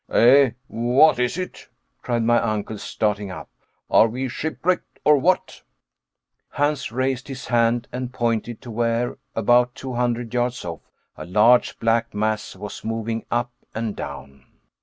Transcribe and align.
"Eh, 0.09 0.49
what 0.67 1.19
is 1.19 1.37
it?" 1.37 1.69
cried 2.01 2.23
my 2.23 2.39
uncle 2.41 2.75
starting 2.79 3.29
up. 3.29 3.51
"Are 3.87 4.07
we 4.07 4.27
shipwrecked, 4.27 4.97
or 5.05 5.15
what?" 5.19 5.61
Hans 6.49 6.91
raised 6.91 7.27
his 7.27 7.45
hand 7.49 7.87
and 7.91 8.11
pointed 8.11 8.61
to 8.63 8.71
where, 8.71 9.19
about 9.35 9.75
two 9.75 9.93
hundred 9.93 10.33
yards 10.33 10.65
off, 10.65 10.81
a 11.17 11.25
large 11.27 11.77
black 11.77 12.15
mass 12.15 12.55
was 12.55 12.83
moving 12.83 13.27
up 13.29 13.51
and 13.75 13.95
down. 13.95 14.43